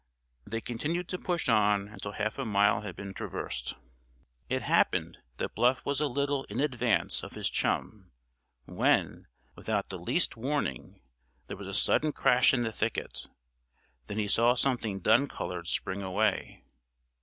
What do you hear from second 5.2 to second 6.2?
that Bluff was a